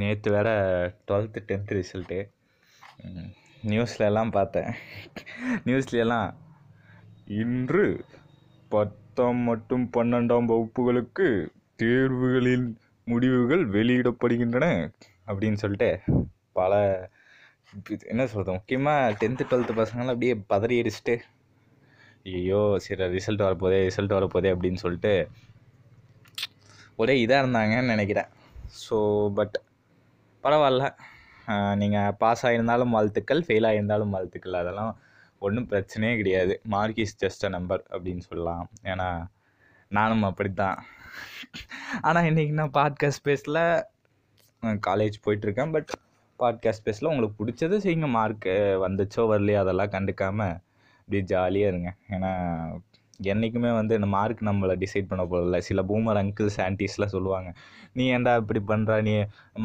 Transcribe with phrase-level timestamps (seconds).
[0.00, 0.48] நேற்று வேற
[1.08, 2.18] twelfth tenth result
[3.70, 4.70] நியூஸ்லலாம் பார்த்தேன்.
[5.66, 6.30] நியூஸ்லலாம்
[7.42, 7.84] இன்று
[8.74, 11.26] பத்தாம் மற்றும் பன்னெண்டாம் வகுப்புகளுக்கு
[11.82, 12.66] தேர்வுகளின்
[13.06, 14.66] முடிவுகள் வெளியிடப்படுகின்றன
[15.26, 15.90] அப்படின்னு சொல்லிட்டு
[16.58, 16.72] பல
[18.12, 21.14] என்ன சொல்கிறது முக்கியமாக டென்த்து டுவெல்த்து பசங்களாம் அப்படியே பதறி அடிச்சுட்டு
[22.32, 25.14] ஐயோ சரி ரிசல்ட் வரப்போதே ரிசல்ட் வரப்போதே அப்படின்னு சொல்லிட்டு
[26.96, 28.30] ஒரே இதாக இருந்தாங்கன்னு நினைக்கிறேன்.
[28.82, 28.96] ஸோ
[29.38, 29.56] பட்
[30.44, 30.84] பரவாயில்ல.
[31.80, 34.60] நீங்கள் பாஸ் ஆகியிருந்தாலும் வாழ்த்துக்கள் ஃபெயில் ஆகியிருந்தாலும் வாழ்த்துக்கள்.
[34.62, 34.92] அதெல்லாம்
[35.46, 36.54] ஒன்றும் பிரச்சனையே கிடையாது.
[36.74, 38.66] Mark is just a number அப்படின்னு சொல்லலாம்.
[38.92, 39.08] ஏன்னா
[39.90, 40.78] நானும் அப்படித்தான்.
[42.08, 43.62] ஆனால் இன்றைக்கி நான் பாட்காஸ்ட் ஸ்பேஸில்
[44.88, 45.72] காலேஜ் போயிட்டுருக்கேன்.
[45.76, 45.90] பட்
[46.40, 48.08] பாட்காஸ்ட் ஸ்பேஸில் உங்களுக்கு பிடிச்சது செய்யுங்க.
[48.18, 48.54] மார்க்கு
[48.86, 50.54] வந்துச்சோ வரலையோ அதெல்லாம் கண்டுக்காமல்
[51.00, 51.90] அப்படியே ஜாலியாக இருங்க.
[52.14, 52.32] ஏன்னா
[53.32, 57.50] என்றைக்குமே வந்து இந்த மார்க் நம்மளை டிசைட் பண்ண போகிறதில்ல சில பூமர் அங்கிள்ஸ் ஆன்டிஸ்லாம் சொல்லுவாங்க
[57.96, 59.14] நீ ஏன்டா இப்படி பண்ணுற நீ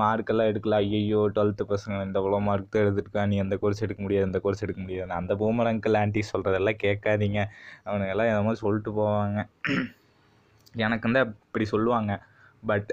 [0.02, 0.78] மார்க்கெல்லாம் எடுக்கல.
[0.98, 3.24] ஐயோ டுவெல்த்து பசங்க இந்த இவ்வளோ மார்க் தான் எடுத்துருக்கா.
[3.32, 7.40] நீ அந்த கோர்ஸ் எடுக்க முடியாது இந்த கோர்ஸ் எடுக்க முடியாது அந்த பூமர் அங்கிள் ஆன்டிஸ் சொல்கிறதெல்லாம் கேட்காதீங்க.
[7.88, 9.40] அவனுங்கெல்லாம் எதமோ சொல்லிட்டு போவாங்க.
[10.76, 12.14] எனக்கு வந்து இப்படி சொல்லுவாங்க.
[12.72, 12.92] பட்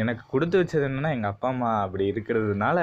[0.00, 2.78] எனக்கு கொடுத்து வச்சது என்னென்னா எங்கள் அப்பா அம்மா அப்படி இருக்கிறதுனால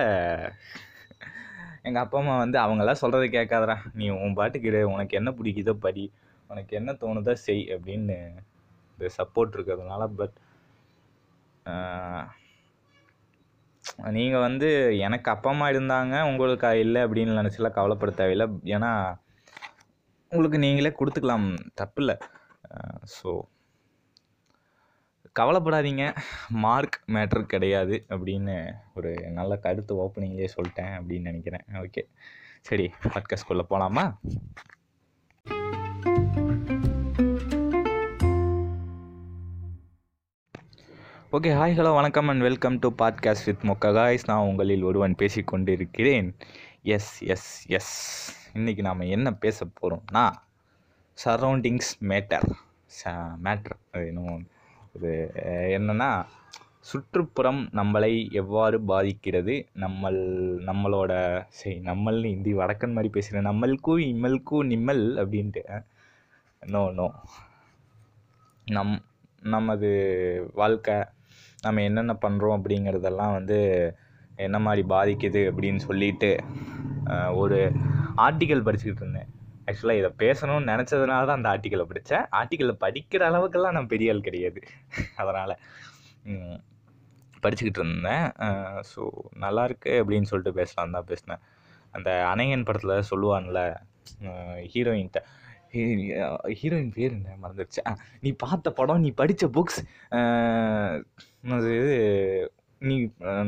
[1.88, 3.76] எங்கள் அப்பா அம்மா வந்து அவங்கெல்லாம் சொல்கிறத கேட்காதடா.
[4.00, 4.82] நீ உன் பாட்டுக்கு இரு.
[4.94, 6.06] உனக்கு என்ன பிடிக்குதோ படி.
[6.50, 8.16] உனக்கு என்ன தோணுதோ செய் அப்படின்னு
[8.94, 10.04] இந்த சப்போர்ட் இருக்கிறதுனால.
[10.20, 10.36] பட்
[14.18, 14.68] நீங்கள் வந்து
[15.08, 16.16] எனக்கு அப்பா அம்மா இருந்தாங்க.
[16.30, 18.48] உங்களுக்கு இல்லை அப்படின்னு நினச்சிலாம் கவலைப்பட தேவையில்லை.
[18.76, 18.92] ஏன்னா
[20.32, 21.48] உங்களுக்கு நீங்களே கொடுத்துக்கலாம்.
[21.82, 22.16] தப்பில்லை.
[23.16, 23.30] ஸோ
[25.40, 26.16] கவலைப்படாதீங்க.
[26.50, 31.66] மார்க் மேட்ரு கிடையாது அப்படின்னு ஒரு நல்ல கருத்து ஓப்பனிங்லேயே சொல்லிட்டேன் அப்படின்னு நினைக்கிறேன்.
[31.74, 32.04] ஓகே
[32.62, 34.20] சரி பாட்காஸ்ட்குள்ளே போகலாமா
[41.32, 46.36] ஓகே ஹாய் ஹலோ வணக்கம் and welcome to podcast with மொக்ககாய்ஸ் நான் உங்களில் ஒருவன் பேசிக்கொண்டு இருக்கிறேன்
[46.84, 47.94] எஸ் எஸ் எஸ்
[48.54, 50.32] இன்றைக்கி நாம் என்ன பேச போகிறோம்னா
[51.26, 52.52] சரௌண்டிங்ஸ் மேட்டர்
[53.04, 53.12] ச
[53.44, 54.48] மேட்ரு அது இன்னும்
[54.96, 55.12] இது
[55.78, 56.10] என்னென்னா
[56.90, 58.12] சுற்றுப்புறம் நம்மளை
[58.42, 59.54] எவ்வாறு பாதிக்கிறது?
[59.84, 60.20] நம்மள்
[60.70, 61.12] நம்மளோட
[61.60, 65.64] சரி நம்மள்னு ஹிந்தி வடக்கன் மாதிரி பேசுகிறேன் நம்மளுக்கும் இம்மலுக்கும் நிம்மல் அப்படின்ட்டு.
[66.62, 67.08] நோ நோ
[68.68, 68.96] நம்
[69.54, 69.90] நமது
[70.54, 70.98] வாழ்க்கை
[71.64, 73.58] நம்ம என்னென்ன பண்ணுறோம் அப்படிங்கிறதெல்லாம் வந்து
[74.46, 76.30] என்ன மாதிரி பாதிக்குது அப்படின்னு சொல்லிட்டு
[77.42, 77.60] ஒரு
[78.26, 79.30] ஆர்டிக்கல் படிச்சுக்கிட்டு இருந்தேன்.
[79.68, 84.60] ஆக்சுவலாக இதை பேசணும்னு நினச்சதுனால தான் அந்த ஆர்டிக்கலை படித்தேன் ஆர்டிக்கலை படிக்கிற அளவுக்கெல்லாம் நான் பெரிய ஆள் கிடையாது.
[85.22, 85.54] அதனால்
[87.44, 88.28] படிச்சுக்கிட்டு இருந்தேன்.
[88.92, 89.02] ஸோ
[89.44, 91.42] நல்லாயிருக்கு அப்படின்னு சொல்லிட்டு பேசலாம் தான் பேசினேன்.
[91.98, 93.60] அந்த அணையன் படத்தில் சொல்லுவான்ல
[94.74, 95.22] ஹீரோயின்கிட்ட
[96.60, 97.30] ஹீரோயின் பேர் என்ன?
[97.44, 97.82] மறந்துடுச்சு
[98.26, 99.80] நீ பார்த்த படம் நீ படித்த புக்ஸ்
[101.78, 101.96] இது?
[102.82, 102.96] நீ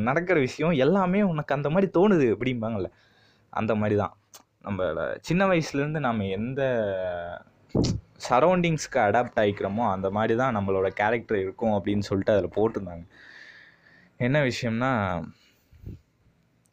[0.08, 2.90] நடக்கிற விஷயம் எல்லாமே உனக்கு அந்த மாதிரி தோணுது அப்படிம்பாங்கள்ல
[3.52, 4.14] அந்த மாதிரி தான்.
[4.68, 6.62] நம்மளோட சின்ன வயசுலேருந்து நம்ம எந்த
[8.28, 13.04] சரௌண்டிங்ஸ்க்கு அடாப்ட் ஆகிக்கிறோமோ அந்த மாதிரி தான் நம்மளோட கேரக்டர் இருக்கும் அப்படின்னு சொல்லிட்டு அதில் போட்டிருந்தாங்க.
[14.26, 14.90] என்ன விஷயம்னா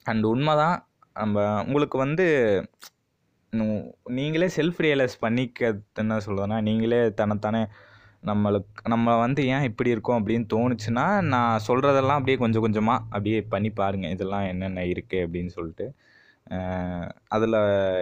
[0.06, 0.78] அண்ட் உண்மை தான்
[1.16, 2.26] நம்ம உங்களுக்கு வந்து
[4.18, 7.62] நீங்களே செல்ஃப் ரியலைஸ் பண்ணிக்கிறது என்ன சொல்கிறதுனா நீங்களே தன்னைத்தானே
[8.30, 13.70] நம்மளுக்கு நம்ம வந்து ஏன் இப்படி இருக்கோம் அப்படின்னு தோணுச்சுன்னா நான் சொல்கிறதெல்லாம் அப்படியே கொஞ்சம் கொஞ்சமாக அப்படியே பண்ணி
[13.82, 15.88] பாருங்கள் இதெல்லாம் என்னென்ன இருக்குது அப்படின்னு சொல்லிட்டு.
[17.28, 17.58] அதில்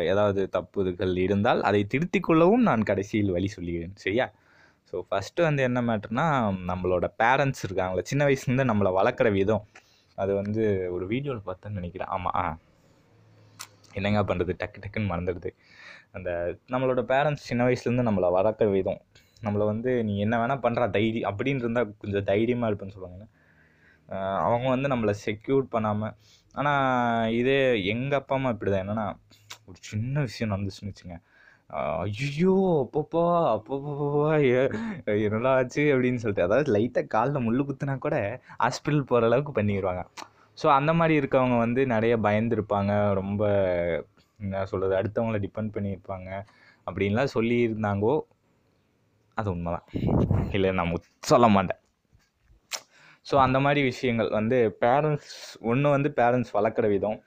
[0.05, 4.25] ஏதாவது தப்புகள் இருந்தால் அதை திருத்தி கொள்ளவும் நான் கடைசியில் வழி சொல்லுகிறேன் சரியா?
[4.93, 6.25] ஸோ ஃபஸ்ட்டு வந்து என்ன மேட்ருனா
[6.67, 9.63] நம்மளோட பேரண்ட்ஸ் இருக்காங்களே சின்ன வயசுலேருந்து நம்மளை வளர்க்குற விதம்.
[10.15, 12.07] அது வந்து ஒரு வீடியோவில் பார்த்தேன்னு நினைக்கிறேன்.
[12.07, 12.57] ஆமாம் ஆ.
[13.93, 15.49] என்னங்க பண்ணுறது டக்கு டக்குன்னு மறந்துடுது.
[16.11, 16.29] அந்த
[16.69, 19.01] நம்மளோட பேரண்ட்ஸ் சின்ன வயசுலேருந்து நம்மளை வளர்க்குற விதம்.
[19.43, 23.25] நம்மளை வந்து நீ என்ன வேணால் பண்ணுறா தைரியம் அப்படின்னு இருந்தால் கொஞ்சம் தைரியமாக இருப்பேன்னு சொல்லுவாங்க.
[24.47, 26.16] அவங்க வந்து நம்மளை செக்யூர் பண்ணாமல்
[26.56, 27.59] ஆனால் இதே
[27.94, 29.06] எங்கள் அப்பா அம்மா இப்படி தான் என்னென்னா
[29.69, 31.18] ஒரு சின்ன விஷயம் நடந்துச்சுன்னு வச்சுங்க.
[32.02, 33.24] ஐயோ அப்பப்பா
[33.56, 34.34] அப்பப்பா
[35.25, 38.18] என்னடா ஆச்சு அப்படின்னு சொல்லிட்டு அதாவது லைட்டாக காலில் முள் குத்துனா கூட
[38.64, 40.03] ஹாஸ்பிட்டல் போகிற அளவுக்கு பண்ணிடுவாங்க
[40.58, 42.91] ஸோ அந்த மாதிரி இருக்கவங்க வந்து நிறைய பயந்துருப்பாங்க.
[43.22, 43.44] ரொம்ப
[44.40, 46.29] என்ன சொல்கிறது அடுத்தவங்கள டிபெண்ட் பண்ணியிருப்பாங்க
[46.88, 48.14] அப்படின்லாம் சொல்லியிருந்தாங்கோ
[49.38, 49.88] அது உண்மைதான்.
[50.56, 50.94] இல்லை நான்
[51.32, 51.79] சொல்ல மாட்டேன்.
[53.25, 55.34] ஸோ அந்த மாதிரி விஷயங்கள் வந்து பேரண்ட்ஸ்
[55.72, 57.17] ஒன்று வந்து பேரண்ட்ஸ் வளர்க்குற விதம்.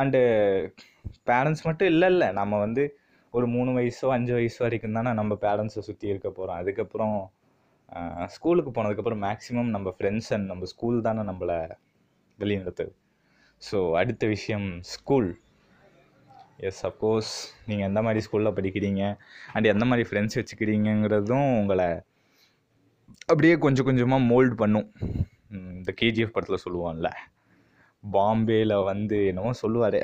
[0.00, 0.20] அண்டு
[1.28, 2.28] பேரண்ட்ஸ் மட்டும் இல்லை இல்லை.
[2.40, 2.82] நம்ம வந்து
[3.34, 7.16] ஒரு மூணு வயசோ அஞ்சு வயசு வரைக்கும் தானே நம்ம பேரண்ட்ஸை சுற்றி இருக்க போகிறோம் அதுக்கப்புறம்
[8.34, 11.58] ஸ்கூலுக்கு போனதுக்கப்புறம் மேக்ஸிமம் நம்ம ஃப்ரெண்ட்ஸ் அண்ட் நம்ம ஸ்கூல் தானே நம்மளை
[12.38, 12.92] வெளிநடத்துது
[13.62, 15.28] ஸோ அடுத்த விஷயம் ஸ்கூல்
[16.68, 17.30] எஸ் சப்போஸ்
[17.68, 19.02] நீங்கள் எந்த மாதிரி ஸ்கூலில் படிக்கிறீங்க?
[19.54, 21.88] அண்ட் எந்த மாதிரி ஃப்ரெண்ட்ஸ் வச்சுக்கிறீங்கிறதும் உங்களை
[23.30, 24.88] அப்படியே கொஞ்சம் கொஞ்சமாக மோல்டு பண்ணும்.
[25.50, 27.10] இந்த கேஜிஎஃப் படத்தில் சொல்லுவான்ல.
[28.04, 29.98] பாம்பேயில் வந்து என்னமோ சொல்லுவார்.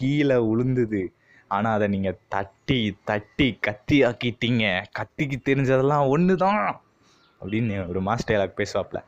[0.00, 1.02] கீழே உளுந்துது.
[1.50, 2.80] ஆனால் அதை நீங்கள் தட்டி
[3.10, 4.64] தட்டி கத்தி ஆக்கிட்டீங்க.
[4.98, 6.62] கத்திக்கு தெரிஞ்சதெல்லாம் ஒன்று தான்
[7.40, 9.00] அப்படின்னு ஒரு மாஸ் டைலாக் பேசுவாப்புல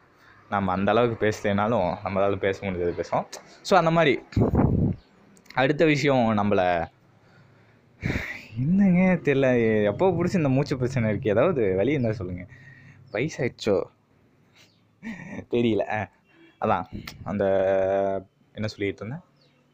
[0.54, 3.26] நம்ம அந்த அளவுக்கு பேசலைனாலும் நம்மளால பேச முடிஞ்சது பேசுவோம்.
[3.68, 4.14] ஸோ அந்த மாதிரி.
[5.60, 6.66] அடுத்த விஷயம் நம்மளை
[8.62, 9.46] என்னங்க தெரில
[9.90, 12.50] எப்போ பிடிச்சி இந்த மூச்சு பிரச்சனை இருக்குது ஏதாவது வழி இருந்தால் சொல்லுங்கள்
[13.14, 13.76] வயசாகிடுச்சோ
[15.50, 16.00] தெரியல ஆ
[16.60, 16.86] அதான்.
[17.24, 17.44] அந்த
[18.52, 19.24] என்ன சொல்லிட்டு இருந்தேன்?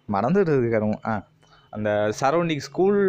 [0.09, 1.15] மறந்துடுறதுக்காரும் ஆ
[1.73, 1.91] அந்த
[2.21, 3.01] சரௌண்டிங் ஸ்கூல்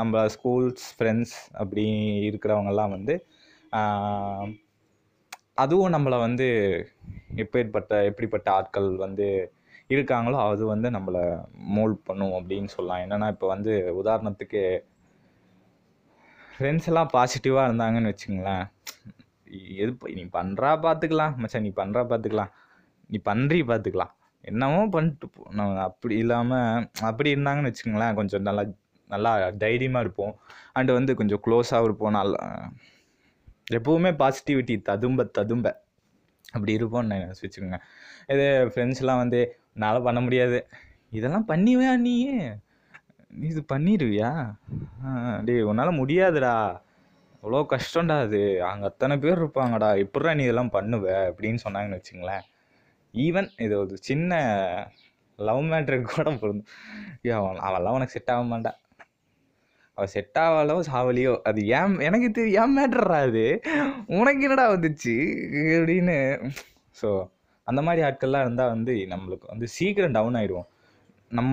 [0.00, 1.84] நம்ம ஸ்கூல்ஸ் ஃப்ரெண்ட்ஸ் அப்படி
[2.30, 3.14] இருக்கிறவங்கெல்லாம் வந்து
[5.54, 6.46] அதுவும் நம்மளை வந்து
[7.36, 9.26] எப்பேற்பட்ட எப்படிப்பட்ட ஆட்கள் வந்து
[9.90, 11.22] இருக்காங்களோ அது வந்து நம்மளை
[11.76, 13.02] மோல்ட் பண்ணும் அப்படின்னு சொல்லலாம்.
[13.04, 13.72] என்னென்னா இப்போ வந்து
[14.02, 14.62] உதாரணத்துக்கு
[16.54, 18.64] ஃப்ரெண்ட்ஸ் எல்லாம் பாசிட்டிவாக இருந்தாங்கன்னு வச்சுங்களேன்
[19.76, 22.52] எது நீ பண்ணுறா பார்த்துக்கலாம் மச்சான் நீ பண்ணுறா பார்த்துக்கலாம்
[23.10, 24.12] நீ பண்ணுறி பார்த்துக்கலாம்
[24.44, 28.62] என்னமோ பண்ணிட்டு நம்ம அப்படி இல்லாமல் அப்படி இருந்தாங்கன்னு வச்சுக்கோங்களேன் கொஞ்சம் நல்லா
[29.10, 29.32] நல்லா
[29.62, 30.32] தைரியமாக இருப்போம்.
[30.74, 32.38] அண்டு வந்து கொஞ்சம் க்ளோஸாக இருப்போம் நல்லா
[33.72, 35.66] எப்போவுமே பாசிட்டிவிட்டி ததும்ப ததும்ப.
[36.48, 37.78] அப்படி இருப்போம்னு நான் வச்சுக்கோங்க.
[38.28, 39.40] இது ஃப்ரெண்ட்ஸ்லாம் வந்து
[39.74, 40.58] என்னால் பண்ண முடியாது.
[41.10, 42.14] இதெல்லாம் பண்ணிவியா நீ
[43.30, 44.30] நீ இது பண்ணிடுவியா
[45.04, 45.10] ஆ,
[45.44, 46.54] டேய் உன்னால் முடியாதுடா.
[47.42, 48.40] அவ்வளோ கஷ்டம்டா அது.
[48.62, 49.88] அங்கே அத்தனை பேர் இருப்பாங்கடா.
[50.04, 51.06] எப்படா நீ இதெல்லாம் பண்ணுவ?
[51.28, 52.44] அப்படின்னு சொன்னாங்கன்னு வச்சுங்களேன்.
[53.14, 54.32] ஈவன் இது ஒரு சின்ன
[55.38, 56.70] லவ் மேட்ருக்கு கூட பொருந்தும்.
[57.22, 58.72] ஐயோ அவன் அவெல்லாம் உனக்கு செட் ஆக மாட்டா
[59.98, 63.44] அவள் செட் ஆகலோ சாவலியோ அது ஏன் எனக்கு தெரியும் ஏன் மேட்ரா அது?
[64.06, 65.14] உனக்கு என்னடா வந்துச்சு?
[65.76, 66.16] அப்படின்னு.
[66.96, 67.08] ஸோ
[67.66, 70.68] அந்த மாதிரி ஆட்கள்லாம் இருந்தால் வந்து நம்மளுக்கு வந்து சீக்கிரம் டவுன் ஆகிடுவோம்
[71.30, 71.52] நம்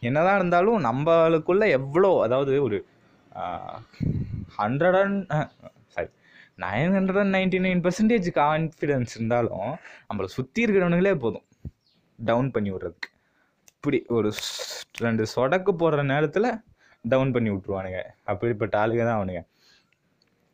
[0.00, 2.76] என்னதான் இருந்தாலும் நம்மளுக்குள்ள எவ்வளோ அதாவது ஒரு
[4.58, 5.32] hundred and
[5.94, 6.10] sorry
[6.64, 9.70] nine hundred and ninety nine percentage confidence இருந்தாலும்
[10.08, 11.46] நம்மளை சுற்றி இருக்கிறவனுங்களே போதும்.
[12.18, 13.08] டவுன் பண்ணி விட்றதுக்கு.
[13.76, 14.28] இப்படி ஒரு
[15.04, 16.48] ரெண்டு சொடக்கு போடுற நேரத்தில்
[17.04, 18.00] டவுன் பண்ணி விட்ருவானுங்க
[18.30, 19.42] அப்படிப்பட்ட ஆளுங்க தான் அவனுங்க.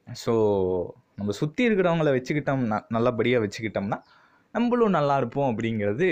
[0.06, 0.32] ஸோ
[1.18, 3.98] நம்ம சுற்றி இருக்கிறவங்கள வச்சுக்கிட்டோம்னா நல்லபடியாக வச்சுக்கிட்டோம்னா
[4.54, 6.08] நம்மளும் நல்லா இருப்போம் அப்படிங்கிறது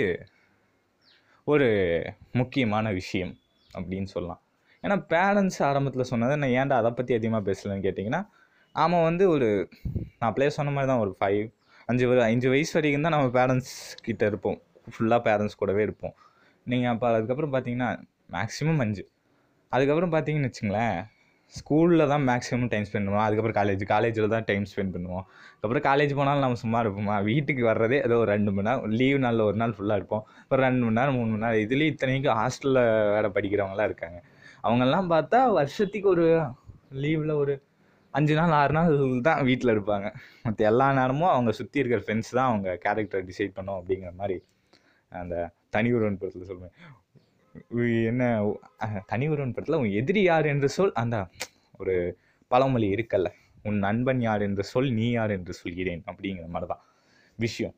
[1.51, 1.67] ஒரு
[2.39, 3.33] முக்கியமான விஷயம்
[3.73, 4.41] அப்படின்னு சொல்லலாம்.
[4.83, 8.21] ஏன்னா பேரண்ட்ஸ் ஆரம்பத்தில் சொன்னது நான் ஏன்டா அதை பற்றி அதிகமாக பேசலன்னு கேட்டிங்கன்னா
[8.75, 9.47] நாம் வந்து ஒரு
[10.17, 11.43] நான் அப்படியே சொன்ன மாதிரி தான் ஒரு ஃபைவ்
[11.89, 13.75] அஞ்சு அஞ்சு வயசு வரைக்கும் தான் நம்ம பேரண்ட்ஸ்
[14.07, 14.57] கிட்ட இருப்போம்.
[14.93, 16.13] ஃபுல்லாக பேரண்ட்ஸ் கூடவே இருப்போம்.
[16.67, 17.89] நீங்கள் அப்போ அதுக்கப்புறம் பார்த்தீங்கன்னா
[18.35, 19.03] மேக்ஸிமம் அஞ்சு.
[19.71, 20.97] அதுக்கப்புறம் பார்த்தீங்கன்னு வச்சுங்களேன்
[21.53, 23.25] ஸ்கூலில் தான் மேக்ஸிமம் டைம் ஸ்பெண்ட் பண்ணுவோம்.
[23.27, 25.23] அதுக்கப்புறம் காலேஜ் காலேஜில் தான் டைம் ஸ்பெண்ட் பண்ணுவோம்.
[25.53, 27.15] அதுக்கப்புறம் காலேஜ் போனாலும் நம்ம சும்மா இருப்போமா?
[27.29, 30.23] வீட்டுக்கு வர்றதே ஏதோ ஒரு ரெண்டு மணி நேரம் லீவ் நாளில் ஒரு நாள் ஃபுல்லாக இருப்போம்.
[30.51, 32.81] ஒரு ரெண்டு மணி நேரம் மூணு மணி நேரம் இதுலேயும் இத்தனைக்கும் ஹாஸ்டலில்
[33.15, 34.19] வேறு படிக்கிறவங்களாம் இருக்காங்க.
[34.63, 36.25] அவங்கெல்லாம் பார்த்தா வருஷத்துக்கு ஒரு
[37.03, 37.53] லீவில் ஒரு
[38.13, 38.93] அஞ்சு நாள் ஆறு நாள்
[39.27, 40.07] தான் வீட்டில் இருப்பாங்க.
[40.45, 44.37] மற்ற எல்லா நேரமும் அவங்க சுற்றி இருக்கிற ஃப்ரெண்ட்ஸ் தான் அவங்க கேரக்டரை டிசைட் பண்ணும் அப்படிங்கிற மாதிரி
[45.21, 45.35] அந்த
[45.75, 46.75] தனி ஒருவன் படத்தில் சொல்லுவேன்.
[48.11, 48.23] என்ன
[49.11, 51.17] தனி ஒருவன் படத்தில் உன் எதிரி யார் என்று சொல் அந்த
[51.81, 51.95] ஒரு
[52.51, 53.29] பழமொழி இருக்கல்ல.
[53.67, 56.83] உன் நண்பன் யார் என்று சொல் நீ யார் என்று சொல்கிறேன் அப்படிங்கிற மாதிரி தான்
[57.39, 57.75] விஷயம்.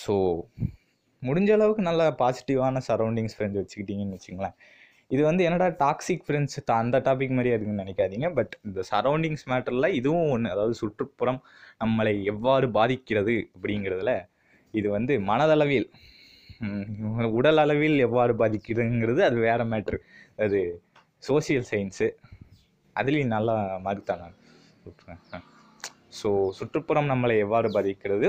[0.00, 0.14] ஸோ
[1.22, 4.56] முடிஞ்ச அளவுக்கு நல்ல பாசிட்டிவான சரௌண்டிங்ஸ் ஃப்ரெண்ட்ஸ் வச்சுக்கிட்டீங்கன்னு வச்சுங்களேன்
[5.10, 8.28] இது வந்து என்னடா டாக்ஸிக் ஃப்ரெண்ட்ஸ் அந்த டாபிக் மாதிரியே இருக்குன்னு நினைக்காதீங்க.
[8.38, 11.40] பட் இந்த சரௌண்டிங்ஸ் மேட்டரில் இதுவும் ஒன்று அதாவது சுற்றுப்புறம்
[11.80, 14.12] நம்மளை எவ்வாறு பாதிக்கிறது அப்படிங்கிறதுல
[14.74, 15.88] இது வந்து மனதளவில்
[17.38, 19.98] உடல் அளவில் எவ்வாறு பாதிக்கிறதுங்கிறது அது வேற மேட்ரு
[20.44, 20.58] அது
[21.22, 22.08] சோசியல் சயின்ஸு
[22.96, 23.54] அதுலேயும் நல்லா
[23.86, 25.46] மார்க் தான் நான்
[26.18, 28.28] ஸோ சுற்றுப்புறம் நம்மளை எவ்வாறு பாதிக்கிறது?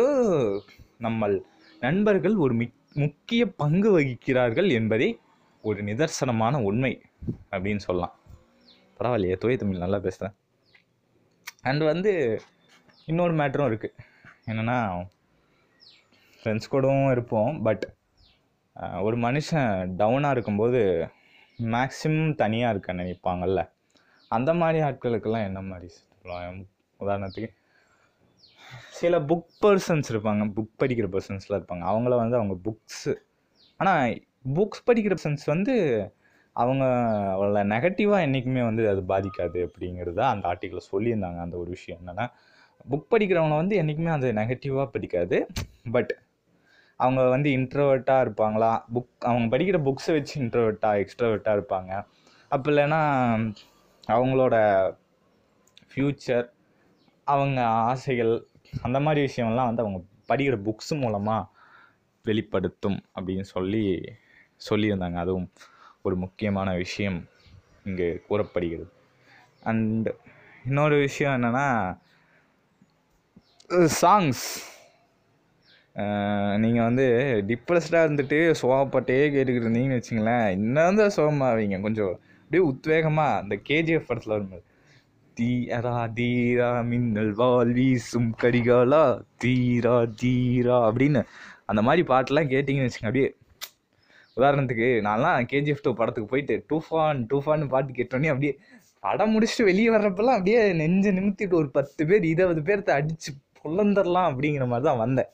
[1.00, 1.36] நம்மள்
[1.82, 5.08] நண்பர்கள் ஒரு மிக் முக்கிய பங்கு வகிக்கிறார்கள் என்பதை
[5.68, 6.92] ஒரு நிதர்சனமான உண்மை
[7.52, 8.14] அப்படின்னு சொல்லலாம்.
[9.00, 10.36] பரவாயில்லையே தூய தமிழ் நல்லா பேசுகிறேன்
[11.62, 12.12] அண்ட் வந்து
[13.06, 13.98] இன்னொரு மேட்டரும் இருக்குது
[14.48, 14.78] என்னென்னா
[16.42, 17.84] ஃப்ரெண்ட்ஸ் கூடவும் இருப்போம் பட்
[19.02, 20.82] ஒரு மனுஷன் டவுனாக இருக்கும்போது
[21.74, 23.62] மேக்ஸிமம் தனியாக இருக்க நினைப்பாங்கல்ல?
[24.32, 26.66] அந்த மாதிரி ஆட்களுக்கெல்லாம் என்ன மாதிரி சொல்லலாம்
[27.00, 27.50] உதாரணத்துக்கு
[29.00, 31.86] சில புக் பர்சன்ஸ் இருப்பாங்க புக் படிக்கிற பர்சன்ஸ்லாம் இருப்பாங்க.
[31.94, 33.14] அவங்கள வந்து அவங்க புக்ஸு
[33.78, 35.74] ஆனால் புக்ஸ் படிக்கிற பர்சன்ஸ் வந்து
[36.56, 36.84] அவங்க
[37.34, 41.40] அவளை நெகட்டிவாக என்றைக்குமே வந்து அது பாதிக்காது அப்படிங்கிறத அந்த ஆர்டிக்கில் சொல்லியிருந்தாங்க.
[41.40, 42.26] அந்த ஒரு விஷயம் என்னென்னா
[42.90, 45.38] புக் படிக்கிறவங்கள வந்து என்றைக்குமே அது நெகட்டிவாக படிக்காது.
[45.92, 46.12] பட்
[47.00, 48.72] அவங்க வந்து இன்ட்ரவர்ட்டாக இருப்பாங்களா?
[48.94, 51.92] புக் அவங்க படிக்கிற புக்ஸை வச்சு இன்ட்ரவர்ட்டாக எக்ஸ்ட்ரவர்ட்டாக இருப்பாங்க.
[52.52, 53.02] அப்போ இல்லைன்னா
[54.08, 54.56] அவங்களோட
[55.92, 56.48] ஃப்யூச்சர்
[57.28, 58.34] அவங்க ஆசைகள்
[58.82, 61.50] அந்த மாதிரி விஷயம்லாம் வந்து அவங்க படிக்கிற புக்ஸ் மூலமாக
[62.26, 63.84] வெளிப்படுத்தும் அப்படின்னு சொல்லி
[64.70, 65.18] சொல்லியிருந்தாங்க.
[65.24, 65.50] அதுவும்
[66.02, 67.20] ஒரு முக்கியமான விஷயம்
[67.90, 68.92] இங்கே கூறப்படுகிறது.
[69.64, 70.10] அண்ட்
[70.66, 71.68] இன்னொரு விஷயம் என்னென்னா
[74.00, 74.46] சாங்ஸ்
[76.58, 77.06] நீங்கள் வந்து
[77.48, 84.34] டிப்ரெஸ்டாக இருந்துட்டு சோகப்பட்டே கேட்டுக்கிட்டு இருந்தீங்கன்னு வச்சுங்களேன் இன்னும் தான் சோகமாவீங்க கொஞ்சம் அப்படியே உத்வேகமாக அந்த கேஜிஎஃப் படத்தில்
[84.34, 84.64] வரும்போது
[85.38, 89.04] தீரா தீரா மின்னல் வால் வீசும் கடிகாலா
[89.38, 91.22] தீரா தீரா அப்படின்னு
[91.66, 93.30] அந்த மாதிரி பாட்டெல்லாம் கேட்டிங்கன்னு வச்சுங்க அப்படியே
[94.42, 98.54] உதாரணத்துக்கு நான்லாம் கேஜிஎஃப் டூ படத்துக்கு போயிட்டு டூஃபான் டூஃபான்னு பாட்டு கேட்டோன்னே அப்படியே
[99.06, 103.32] படம் முடிச்சுட்டு வெளியே வர்றப்பெல்லாம் அப்படியே நெஞ்சு நிமித்திட்டு ஒரு பத்து பேர் இருபது பேர்த்த அடித்து
[103.62, 105.30] புலந்தரலாம் அப்படிங்கிற மாதிரி தான் வந்தேன்.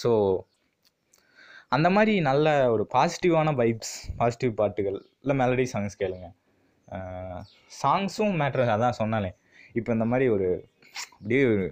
[0.00, 0.10] ஸோ
[1.76, 6.28] அந்த மாதிரி நல்ல ஒரு பாசிட்டிவான வைப்ஸ் பாசிட்டிவ் பாட்டுகள் இல்லை மெலடி சாங்ஸ் கேளுங்க.
[7.80, 9.30] சாங்ஸும் மேட்ரு அதான் சொன்னாலே
[9.78, 10.48] இப்போ இந்த மாதிரி ஒரு
[11.18, 11.66] அப்படியே ஒரு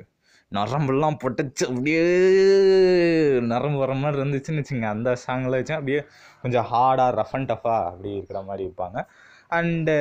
[0.52, 1.64] நரம்பெல்லாம் பொட்டச்சு.
[1.68, 2.02] அப்படியே
[3.40, 4.82] நரம்பு வர மாதிரி இருந்துச்சுன்னு வச்சுங்க.
[4.82, 6.04] அந்த சாங்கில் வச்சு அப்படியே
[6.42, 9.06] கொஞ்சம் ஹார்டாக ரஃப் அண்ட் டஃபாக அப்படி இருக்கிற மாதிரி இருப்பாங்க.
[9.50, 9.96] அண்டு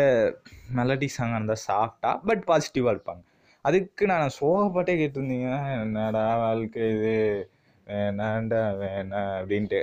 [0.75, 3.24] மெலடி சாங் இருந்தால் சாஃப்டாக பட் பாசிட்டிவாக இருப்பாங்க.
[3.62, 7.50] அதுக்கு நான் சோகப்பாட்டே கேட்டிருந்தீங்கன்னா என்னடா வாழ்க்கை இது?
[7.88, 9.82] வேணாண்டா வேணாம் அப்படின்ட்டு.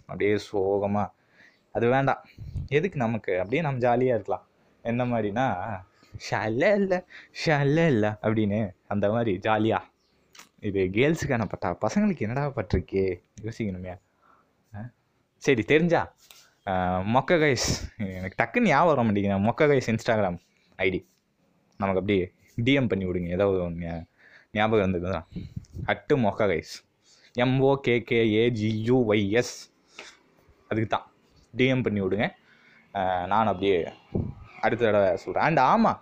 [0.00, 1.10] அப்படியே சோகமாக
[1.72, 2.24] அது வேண்டாம்.
[2.68, 3.32] எதுக்கு நமக்கு?
[3.36, 4.46] அப்படியே நம்ம ஜாலியாக இருக்கலாம்.
[4.82, 5.46] என்ன மாதிரினா
[6.30, 6.98] ஷல்ல இல்லை
[7.46, 8.60] ஷல்ல இல்லை அப்படின்னு.
[8.86, 9.84] அந்த மாதிரி ஜாலியாக
[10.68, 13.04] இது கேர்ள்ஸுக்கான பட்டா பசங்களுக்கு என்னடா பட்டிருக்கே?
[13.44, 13.94] யோசிக்கணுமே
[15.46, 16.02] சரி தெரிஞ்சா
[17.14, 17.66] மொக்க கைஸ்
[18.18, 20.38] எனக்கு டக்குன்னு ஞாபகம் வர மாட்டேங்குது மொக்க கைஸ் இன்ஸ்டாகிராம்
[20.84, 21.00] ஐடி.
[21.80, 22.24] நமக்கு அப்படியே
[22.66, 23.28] டிஎம் பண்ணி விடுங்க.
[23.36, 23.90] ஏதாவது ஒன்று
[24.56, 25.20] ஞாபகம் இருந்ததுன்னா.
[25.92, 26.74] அட்டு மொக்க கைஸ்
[27.44, 27.70] எம்ஓ
[30.70, 31.06] அதுக்கு தான்.
[31.58, 32.26] டிஎம் பண்ணி விடுங்க.
[33.30, 33.76] நான் அப்படியே
[34.64, 35.98] அடுத்த தடவை சொல்கிறேன் அண்ட் ஆமாம்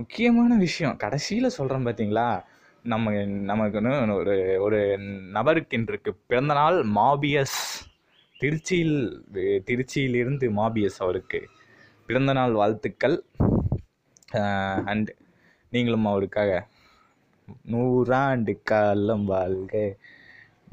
[0.00, 0.94] முக்கியமான விஷயம்.
[1.04, 2.26] கடைசியில் சொல்கிறேன் பார்த்தீங்களா
[2.92, 3.12] நம்ம
[3.50, 4.80] நமக்குன்னு ஒரு ஒரு
[5.36, 7.58] நபருக்கு இன்றைக்கு பிறந்தநாள் மாபியஸ்.
[8.40, 8.98] திருச்சியில்
[9.68, 11.40] திருச்சியிலிருந்து மாபியஸ் அவருக்கு.
[12.06, 13.16] பிறந்தநாள் வாழ்த்துக்கள்.
[14.84, 15.10] அண்ட்
[15.70, 16.66] நீங்களும் அவருக்காக
[17.72, 19.74] நூறாண்டு காலம் வாழ்க.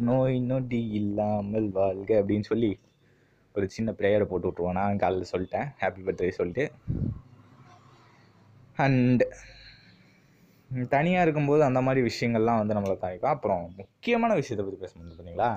[0.08, 2.72] நோய் நொடி இல்லாமல் வாழ்க அப்படின்னு சொல்லி
[3.55, 5.67] ஒரு சின்ன ப்ரேயரை போட்டு விட்ருவோம் நான் காலையில் சொல்லிட்டேன்.
[5.82, 6.65] ஹாப்பி பர்த்டே சொல்லிட்டு.
[8.75, 9.24] அண்ட்
[10.96, 15.50] தனியாக இருக்கும்போது அந்த மாதிரி விஷயங்கள்லாம் வந்து நம்மளை தாய்க்கும் அப்புறம் முக்கியமான விஷயத்தை பற்றி பேச முடியும் பார்த்தீங்களா?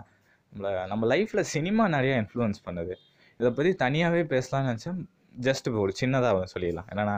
[0.53, 2.95] நம்மளை நம்ம லைஃப்பில் சினிமா நிறையா இன்ஃப்ளூயன்ஸ் பண்ணுது.
[3.41, 5.01] இதை பற்றி தனியாகவே பேசலாம்னு நினச்சேன்.
[5.47, 6.89] ஜஸ்ட் இப்போ ஒரு சின்னதாக சொல்லிடலாம்.
[6.93, 7.17] என்னென்னா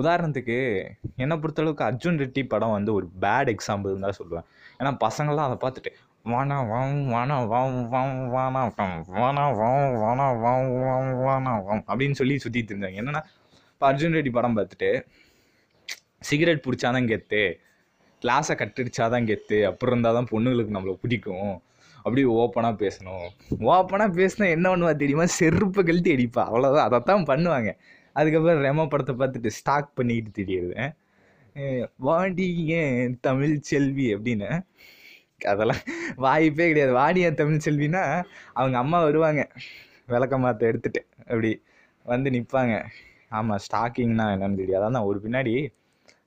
[0.00, 0.56] உதாரணத்துக்கு
[1.22, 4.46] என்னை பொறுத்தளவுக்கு அர்ஜுன் ரெட்டி படம் வந்து ஒரு பேட் எக்ஸாம்பிள் தான் சொல்லுவேன்.
[4.78, 5.92] ஏன்னா பசங்கள்லாம் அதை பார்த்துட்டு
[6.32, 12.18] வானா வாம் வானா வாம் வாம் வானா வாம் வானா வாம் வானா வாம் வாம் வானா வாம் அப்படின்னு
[12.20, 12.98] சொல்லி சுற்றிட்டு இருந்தாங்க.
[13.02, 13.22] என்னென்னா
[13.72, 14.90] இப்போ அர்ஜுன் ரெட்டி படம் பார்த்துட்டு
[16.22, 17.42] சிகரெட் பிடிச்சாதான் கெத்து
[18.22, 21.50] கிளாஸை கட்டடிச்சாதான் கெத்து அப்புறம் இருந்தால் தான் பொண்ணுங்களுக்கு நம்மளை பிடிக்கும்.
[21.96, 23.26] அப்படி ஓப்பனாக பேசணும்.
[23.74, 25.26] ஓப்பனாக பேசினா என்ன பண்ணுவா தெரியுமா?
[25.38, 26.42] செருப்பை கழட்டி அடிப்பா.
[26.50, 27.70] அவ்வளோதான் அதைத்தான் பண்ணுவாங்க.
[28.12, 30.88] அதுக்கப்புறம் ரெமோ படத்தை பார்த்துட்டு ஸ்டாக் பண்ணிக்கிட்டு தெரியுது
[32.08, 32.48] வாடி
[32.80, 34.06] ஏன் தமிழ் செல்வி?
[34.14, 34.48] அப்படின்னு.
[35.52, 35.82] அதெல்லாம்
[36.24, 36.92] வாய்ப்பே கிடையாது.
[37.00, 38.02] வாடி தமிழ் செல்வினா
[38.58, 39.42] அவங்க அம்மா வருவாங்க.
[40.12, 41.50] விளக்க மாற்ற எடுத்துட்டு அப்படி
[42.06, 42.74] வந்து நிற்பாங்க
[43.38, 44.84] ஆமாம் ஸ்டாக்கிங்னா என்னன்னு தெரியாது.
[44.88, 45.54] அதான் ஒரு பின்னாடி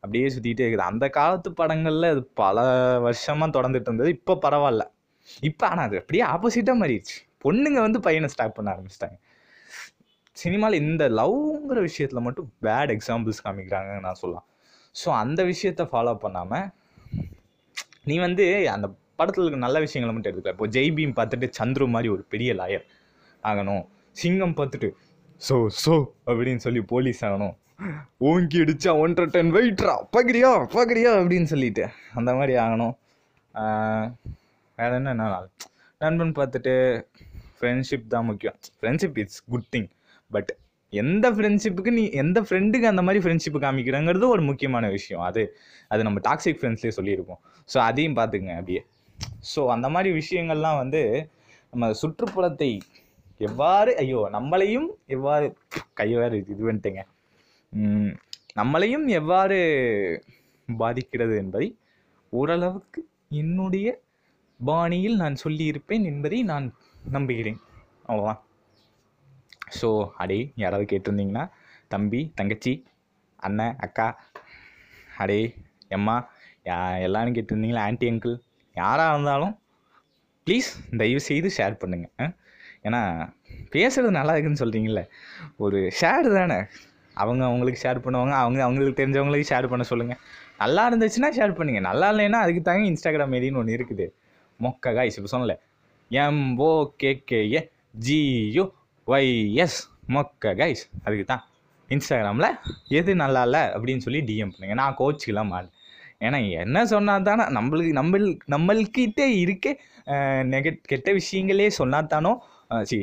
[0.04, 0.88] அப்படியே சுற்றிக்கிட்டே இருக்குது.
[0.92, 2.58] அந்த காலத்து படங்களில் அது பல
[3.06, 4.12] வருஷமாக தொடர்ந்துட்டு இருந்தது.
[4.18, 4.86] இப்போ பரவாயில்ல.
[5.50, 7.18] இப்போ ஆனால் அது அப்படியே ஆப்போசிட்டாக மாறிடுச்சு.
[7.44, 9.18] பொண்ணுங்க வந்து பையனை ஸ்டாக் பண்ண ஆரம்பிச்சிட்டாங்க.
[10.42, 14.48] சினிமாவில் இந்த லவ்ங்கிற விஷயத்தில் மட்டும் பேட் எக்ஸாம்பிள்ஸ் காமிக்கிறாங்கன்னு நான் சொல்லலாம்.
[14.96, 16.68] ஸோ அந்த விஷயத்த ஃபாலோ பண்ணாமல்
[18.10, 18.88] நீ வந்து அந்த
[19.20, 22.86] படத்தில் இருக்க நல்ல விஷயங்களை மட்டும் எடுத்துக்கல இப்போ ஜெய்பீம் பார்த்துட்டு சந்துரு மாதிரி ஒரு பெரிய லாயர்
[23.50, 23.84] ஆகணும்.
[24.22, 24.90] சிங்கம் பார்த்துட்டு
[25.48, 25.94] ஸோ ஸோ
[26.30, 27.54] அப்படின்னு சொல்லி போலீஸ் ஆகணும்.
[28.30, 31.84] ஓங்கி அடிச்சா ஒன்றரை டன் வெயிட்ரா பகிரியா பகிரியா அப்படின்னு சொல்லிட்டு.
[32.20, 32.96] அந்த மாதிரி ஆகணும்.
[33.54, 34.10] வேறு
[34.78, 35.26] வேற என்ன என்ன
[36.02, 36.74] நண்பன் பார்த்துட்டு
[37.58, 38.58] ஃப்ரெண்ட்ஷிப் தான் முக்கியம்.
[38.80, 39.90] Friendship it's good thing
[40.32, 40.52] but
[40.94, 45.24] எந்த ஃப்ரெண்ட்ஷிப்புக்கு நீ எந்த ஃப்ரெண்டுக்கு அந்த மாதிரி ஃப்ரெண்ட்ஷிப் காமிக்கிறங்கிறது ஒரு முக்கியமான விஷயம்.
[45.30, 45.44] அது
[45.92, 48.82] அது நம்ம டாக்ஸிக் ஃப்ரெண்ட்ஸ்லேயே சொல்லியிருக்கோம் ஸோ அதையும் பார்த்துக்குங்க அப்படியே.
[49.52, 51.02] ஸோ அந்த மாதிரி விஷயங்கள்லாம் வந்து
[51.74, 52.72] நம்ம சுற்றுப்புறத்தை
[53.40, 55.46] எவ்வாறு ஐயோ நம்மளையும் எவ்வாறு
[56.00, 57.04] கைவாறு இது பண்ணிட்டேங்க.
[58.60, 59.58] நம்மளையும் எவ்வாறு
[60.68, 61.68] பாதிக்கிறது என்பதை
[62.34, 63.02] ஓரளவுக்கு
[63.42, 63.88] என்னுடைய
[64.60, 66.66] பாணியில் நான் சொல்லியிருப்பேன் என்பதை நான்
[67.12, 67.60] நம்புகிறேன்.
[68.06, 68.42] அவ்வளோதான்
[69.80, 71.46] ஸோ அடே யாராவது கேட்டிருந்தீங்கன்னா
[71.88, 72.74] தம்பி தங்கச்சி
[73.40, 74.08] அண்ணன் அக்கா
[75.18, 75.42] அடே
[75.98, 76.16] எம்மா
[76.70, 78.36] யா எல்லாரும் கேட்டிருந்தீங்களா ஆன்ட்டி அங்கிள்
[78.76, 79.54] யாராக இருந்தாலும்
[80.48, 82.32] ப்ளீஸ் தயவு செய்து ஷேர் பண்ணுங்கள்
[82.88, 83.02] ஏன்னா
[83.74, 85.04] பேசுகிறது நல்லா இருக்குன்னு சொல்கிறீங்களே
[85.58, 86.60] ஒரு ஷேர் தானே.
[87.24, 88.34] அவங்க அவங்களுக்கு ஷேர் பண்ணுவாங்க.
[88.44, 90.22] அவங்க அவங்களுக்கு தெரிஞ்சவங்களுக்கு ஷேர் பண்ண சொல்லுங்கள்
[90.64, 94.08] நல்லா இருந்துச்சுன்னா ஷேர் பண்ணுங்கள் நல்லா இல்லைன்னா அதுக்கு தாங்க இன்ஸ்டாகிராம் ஐடின்னு ஒன்று இருக்குது.
[94.60, 95.56] மொக்க காய்ஸ் இப்போ சொன்னல
[96.12, 96.24] கே
[97.02, 97.62] கேகேஏ
[98.06, 98.64] ஜியு
[99.08, 99.80] ஒய்எஸ்
[100.16, 101.44] மொக்க கைஸ் அதுக்கு தான்.
[101.90, 102.50] இன்ஸ்டாகிராமில்
[103.00, 104.76] எது நல்லா இல்லை அப்படின்னு சொல்லி டிஎம் பண்ணுங்க.
[104.82, 105.76] நான் கோச்சிக்கலாம் மாட்டேன்.
[106.26, 109.68] ஏன்னா என்ன சொன்னால் தானே நம்மளுக்கு நம்மளுக்கு நம்மள்கிட்ட இருக்க
[110.54, 112.32] நெகட் கெட்ட விஷயங்களே சொன்னால் தானோ
[112.86, 112.98] சி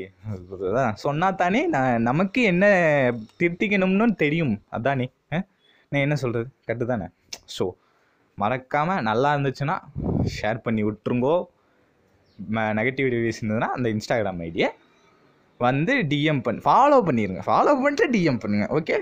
[1.02, 2.64] சொன்னால் தானே நான் நமக்கு என்ன
[3.40, 4.54] திருத்திக்கணும்னு தெரியும்.
[4.70, 5.38] அதானே ஆ?
[5.92, 7.06] நான் என்ன சொல்கிறது கரெக்டு தானே
[7.48, 7.64] ஸோ
[8.38, 9.76] மறக்காமல் நல்லா இருந்துச்சுன்னா
[10.37, 11.34] ஷேர் பண்ணி விட்ருங்கோ
[12.78, 14.68] நெகட்டிவ் ரிவ்யூஸ் இருந்ததுன்னா அந்த இன்ஸ்டாகிராம் ஐடியை
[15.60, 18.96] வந்து டிஎம் பண்ணி ஃபாலோ பண்ணிடுங்க ஃபாலோ பண்ணிட்டு டிஎம் பண்ணுங்கள் ஓகே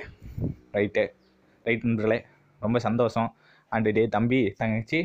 [0.75, 1.05] ரைட்டு
[1.65, 2.19] ரைட் நண்பர்களே.
[2.61, 3.29] ரொம்ப சந்தோஷம்.
[3.73, 4.99] அண்டு டே தம்பி தங்கச்சி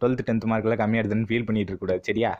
[0.00, 2.30] டுவெல்த்து டென்த்து மார்க்கெல்லாம் கம்மியாக எடுத்துன்னு ஃபீல் பண்ணிகிட்டு இருக்கக்கூடாது சரியா?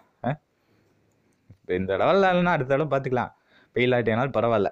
[1.68, 3.32] இப்போ இந்த லெவலில் இல்லைன்னா அடுத்த தடவை பார்த்துக்கலாம்
[3.72, 4.68] ஃபெயில் ஆகிட்டேனாலும் பரவாயில்ல.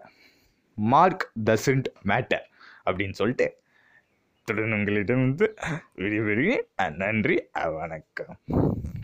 [0.74, 2.44] மார்க் டசன்ட் மேட்டர்
[2.86, 3.46] அப்படின்னு சொல்லிட்டு
[4.48, 5.46] தொடர்ந்து உங்களிடம் வந்து
[5.94, 6.48] விரிவிரி
[7.02, 7.36] நன்றி
[7.78, 8.38] வணக்கம்.